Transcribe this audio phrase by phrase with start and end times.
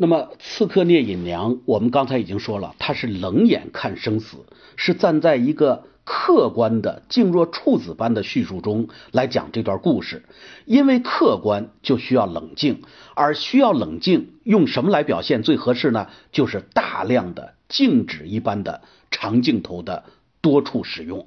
[0.00, 10.24] 那么，刺客聂隐娘，我们刚才已经说了，他是冷眼看生死，是站在一个客观的、静若处子般的叙述中来讲这段故事。
[10.66, 12.82] 因为客观就需要冷静，
[13.16, 16.06] 而需要冷静，用什么来表现最合适呢？
[16.30, 20.04] 就是大量的静止一般的长镜头的
[20.40, 21.26] 多处使用。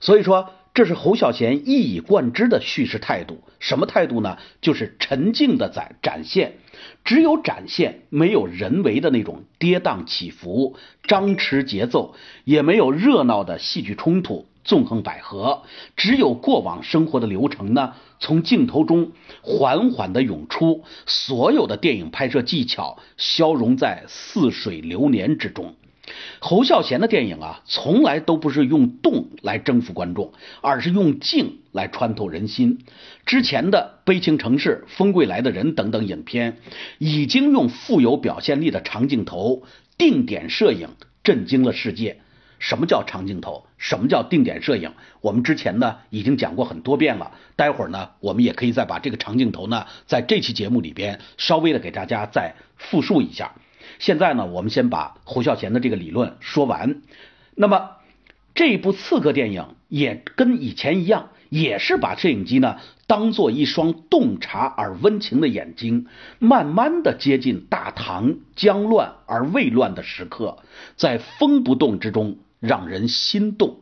[0.00, 0.48] 所以说。
[0.74, 4.38] 这是侯孝贤一以贯之的叙事态度，什么态度呢？
[4.60, 6.58] 就是沉静的在展现，
[7.04, 12.14] 只有展现，没有人为的那种跌宕起伏、张弛节奏，
[12.44, 15.62] 也没有热闹的戏剧冲突、纵横捭阖，
[15.96, 19.10] 只有过往生活的流程呢，从镜头中
[19.42, 25.74] 缓缓的涌出，所有的电影拍摄技巧消融在似水流年之中。
[26.40, 32.78] 侯孝贤的电影啊，从来都不是用动来征服观众，而是用静来穿透人心。
[33.26, 36.58] 之前的《悲情城市》《风归来的人》等等影片，
[36.98, 39.62] 已经用富有表现力的长镜头、
[39.96, 40.88] 定点摄影
[41.22, 42.20] 震惊了世界。
[42.58, 43.66] 什么叫长镜头？
[43.76, 44.92] 什么叫定点摄影？
[45.20, 47.30] 我们之前呢已经讲过很多遍了。
[47.54, 53.52] 待会儿呢，我们也可以再把这个长镜头呢，在这期节目里边稍微的给大家再复述一下。
[53.98, 57.02] 现在呢，我们先把侯孝贤的这个理论说完。
[57.54, 57.90] 那么
[58.54, 66.06] 这部刺客电影也跟以前一样，也是把摄影机呢当做一双洞察而温情的眼睛，
[66.38, 70.58] 慢慢的接近大唐将乱而未乱的时刻，
[70.96, 73.78] 在风不动之中让人心动。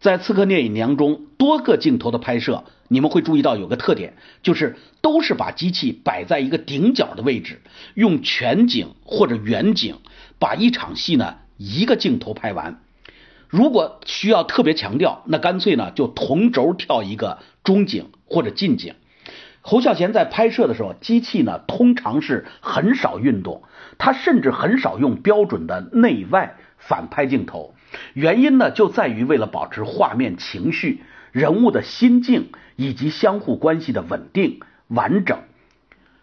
[0.00, 2.64] 在《刺客聂隐娘》中，多个镜头的拍摄，
[2.94, 7.60] 你们会注意到有个特点，就是都是把机器摆在一个顶角的位置，
[7.94, 9.98] 用全景或者远景
[10.38, 12.80] 把一场戏呢一个镜头拍完。
[13.48, 18.94] 如果需要特别强调，那干脆呢就同轴跳一个中景或者近景。
[19.60, 23.62] 侯孝贤在拍摄的时候，机器呢通常是很少运动，
[23.98, 27.74] 他甚至很少用标准的内外反拍镜头。
[28.12, 31.02] 原因呢，就在于为了保持画面情绪、
[31.34, 35.40] 人物的心境以及相互关系的稳定完整，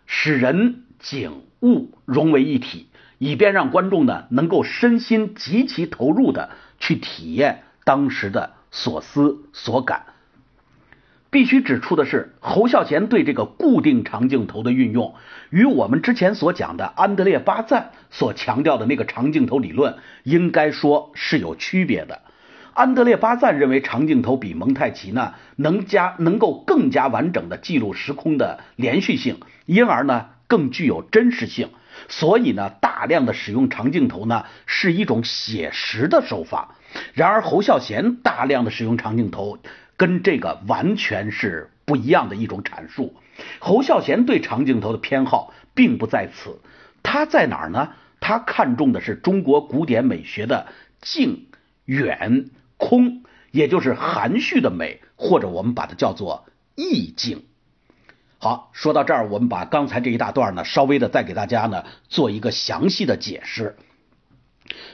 [0.06, 10.06] 使人景物融为一体，以便让观众呢能够身心极其投入的去体验当时的所思所感。
[11.30, 15.16] 必须指出的是，侯孝贤对这个固定长镜头的运用，
[15.50, 22.22] 与我们之前所讲的安德烈巴赞所强调的那个长镜头理论，应该说是有区别的。
[22.74, 31.70] 安德烈巴赞认为长镜头比蒙太奇呢，能加能够更加完整的记录时空的连续性，因而呢更具有真实性。
[32.08, 36.76] 所以呢，大量的使用长镜头呢，是一种写实的手法。
[37.14, 39.60] 然而，侯孝贤大量的使用长镜头。
[39.98, 43.14] 跟这个完全是不一样的一种阐述。
[43.60, 46.60] 侯孝贤对长镜头的偏好并不在此，
[47.04, 47.90] 他在哪儿呢？
[48.20, 50.66] 他看重的是中国古典美学的
[51.00, 51.46] 静、
[51.86, 52.50] 远、
[52.82, 53.22] 空，
[53.52, 57.44] 也就是含蓄的美，或者我们把它叫做意境。
[58.40, 63.78] 好，说到这儿，我们把刚才这一大段呢，稍微的再给大家呢做一个详细的解释。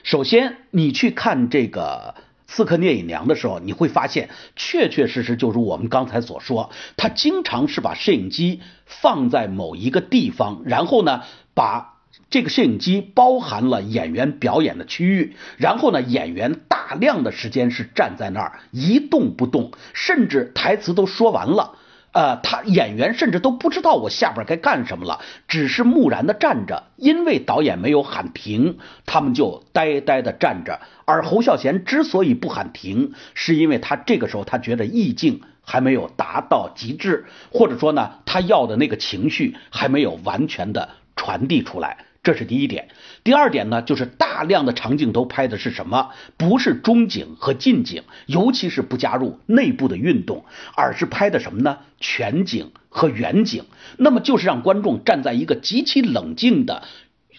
[0.03, 2.15] 首先，你去看这个。
[2.49, 11.96] 刺客聂隐娘的时候，你会发现，确确实实就如我们刚才所说，他经常是把摄影机放在某一个地方，然后呢，把
[12.29, 21.75] 这个摄影机包含了演员表演的区域，然后呢，演员大量的时间是站在那儿一动不动，甚至台词都说完了。
[22.13, 30.79] 呃，他演员甚至都不知道我下边该干什么了，只是木然的站着，因为导演没有喊停，他们就呆呆的站着。
[31.05, 40.89] 而侯孝贤之所以不喊停，是因为他这个时候他觉得意境还没有达到极致，或者说呢，他要的那个情绪还没有完全的
[41.27, 42.05] 传递出来。
[42.23, 42.87] 这是第一点，
[43.25, 46.11] 第二点呢，就是大量的长镜头拍的是什么？
[46.37, 51.79] 不是中景和近景，尤其是不加入内部的运动，而是拍的什么呢？
[51.99, 53.65] 全景和远景。
[53.97, 56.83] 那么就是让观众站在一个极其冷静的、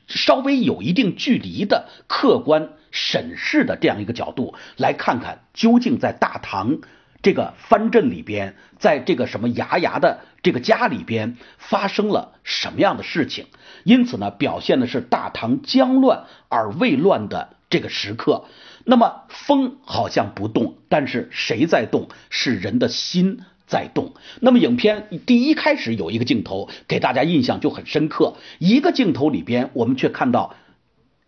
[0.07, 6.79] 稍微有一定距离的客观审视的这样一个角度，来看看究竟在大唐。
[7.21, 13.47] 这个藩镇里边，在这个什么牙牙的这个家里边发生了什么样的事情？
[13.85, 18.45] 因此呢，表现的是大唐将乱而未乱的这个时刻。
[18.85, 22.09] 那么风好像不动，但是谁在动？
[22.31, 24.15] 是人的心在动。
[24.41, 28.37] 那么影片第一开始有一个镜头，给大家印象就很深刻。
[28.59, 30.55] 一个镜头里边，我们却看到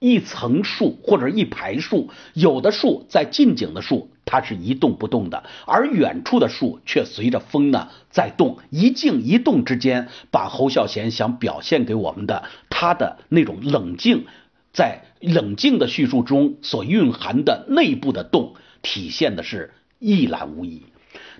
[0.00, 4.10] 一层树或者一排树，有的树在近景的树。
[4.24, 14.26] 它是一动不动的，而远处的树却随着风呢在动，一静一动之间，把侯孝贤想表现给我们的他的那种冷静，
[14.72, 20.84] 在冷静的叙述中所蕴含的内部的动，体现的是一览无遗。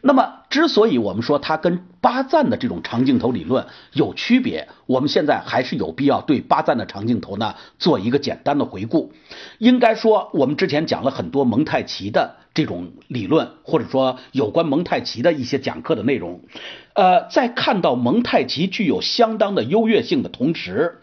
[0.03, 9.13] 那么，之所以我们说它跟巴赞的这种长镜头理论有区别，我们现在还是有必要对巴赞的长镜头呢做一个简单的回顾。
[9.59, 16.41] 应该说，我们之前讲了很多蒙太奇的这种理论，或者说有关蒙太奇的一些讲课的内容。
[16.95, 21.01] 呃，在看到蒙太奇具有相当的优越性的同时，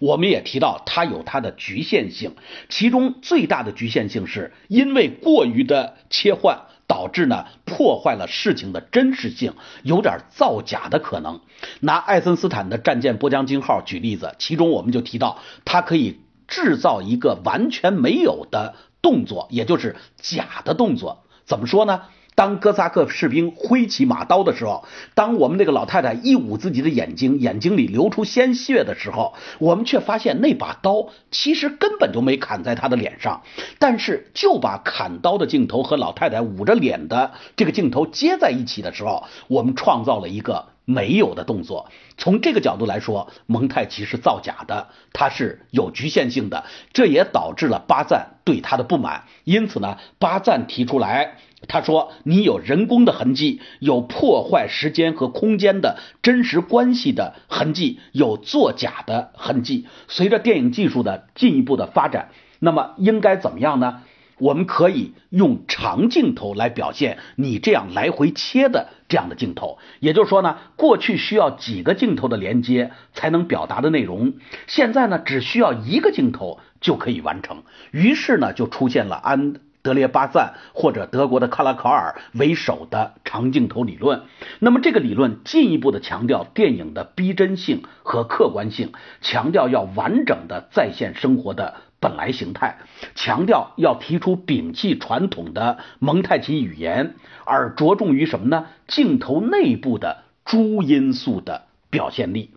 [0.00, 2.34] 我们也提到它有它的局限性，
[2.68, 6.62] 其中最大的局限性是因为过于的切换。
[6.92, 11.40] 导致呢破坏了事情的真实性，有点造假的可能。
[11.80, 21.24] 拿爱森斯坦的战舰波将金号举例子，其中我们就提到，它可以制造一个完全没有的动作，也就是假的动作。
[21.46, 22.02] 怎么说呢？
[22.34, 24.84] 当哥萨克士兵挥起马刀的时候，
[25.14, 33.42] 当我们那个老太太一捂自己的眼睛，眼睛里流出鲜血的时候，我们却发现那把刀其实根本就没砍在她的脸上，
[33.78, 40.66] 但是就把砍刀的镜头和老太太捂着脸的这个镜头接在一起的时候，我们创造了一个。
[40.84, 49.24] 没有的动作，从这个角度来说，蒙太奇是造假的，它是有局限性的，这也导致了巴赞对他的不满。
[49.44, 51.38] 因此呢，巴赞提出来，
[51.68, 59.86] 他说：“你有人工的痕迹，有破坏时间和空间的真实关系的痕迹，有作假的痕迹。
[60.08, 64.02] 随着电影技术的进一步的发展，那么应该怎么样呢？”
[64.42, 74.32] 我们可以用长镜头来表现你这样来回切的这样的镜头，也就是说呢，过去需要几个镜头的连接才能表达的内容，
[74.66, 77.62] 现在呢只需要一个镜头就可以完成。
[77.92, 84.22] 于是呢，就出现了安德烈巴赞或者德国的卡拉考尔为首的长镜头理论。
[84.58, 88.90] 那么这个理论进一步的强调电影的逼真性和客观性，
[89.20, 91.76] 强调要完整的再现生活的。
[92.02, 92.78] 本来形态
[93.14, 97.14] 强调要提出摒弃传统的蒙太奇语言，
[97.46, 98.66] 而着重于什么呢？
[98.88, 102.50] 镜头内部的诸因素的表现力。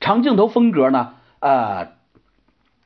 [0.00, 1.14] 长镜头风格呢？
[1.40, 1.92] 呃，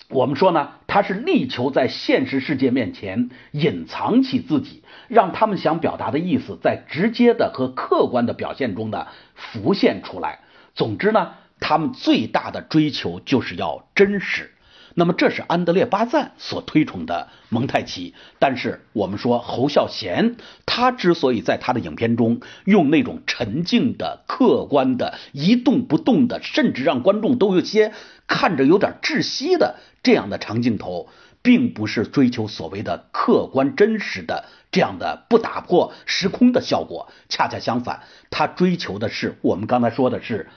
[0.08, 9.06] 我们说呢，它是力求在现实世界面前隐藏起自己，让他们想表达的意思在直接的和客观的表现中呢
[9.36, 10.40] 浮现出来。
[10.74, 14.50] 总之呢，他们最大的追求就是要真实。
[14.96, 20.36] 那么这是安德烈巴赞所推崇的蒙太奇，但是我们说侯孝贤
[20.66, 27.92] 他之所以在他的影片中用那种沉静的、客观的、一动不动的，甚至让观众都有些
[28.28, 31.08] 看着有点窒息的这样的长镜头，
[31.42, 40.48] 并不是追求所谓的客观真实的这样的不打破时空的效果，恰恰相反，他追求的是我们刚才说的是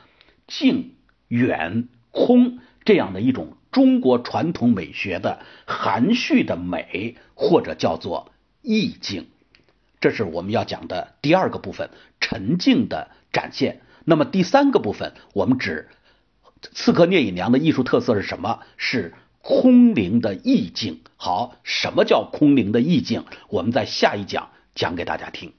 [0.45, 0.93] 静、
[1.27, 3.57] 远、空这样的一种。
[3.77, 8.31] 中国传统美学的含蓄的美，或者叫做
[8.63, 9.27] 意境，
[10.01, 13.81] 这是我们要讲的第二个部分，沉静的展现。
[14.03, 15.89] 那么第三个部分，我们指
[16.73, 18.61] 《刺客聂隐娘》的艺术特色是什么？
[18.77, 19.13] 是
[19.43, 21.01] 空灵的意境。
[21.15, 23.25] 好，什么叫空灵的意境？
[23.47, 25.53] 我们在下一讲讲给大家听。